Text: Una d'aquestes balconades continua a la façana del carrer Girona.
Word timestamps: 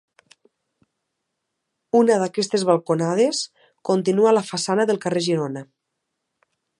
Una 1.99 2.15
d'aquestes 2.23 2.65
balconades 2.69 3.41
continua 3.93 4.31
a 4.31 4.35
la 4.39 4.45
façana 4.51 4.89
del 4.93 5.03
carrer 5.07 5.27
Girona. 5.31 5.67